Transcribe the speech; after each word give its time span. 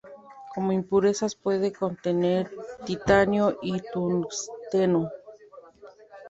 Como 0.55 0.71
impurezas 0.71 1.35
puede 1.35 1.71
contener 1.71 2.49
titanio 2.87 3.59
y 3.61 3.79
tungsteno. 3.93 5.11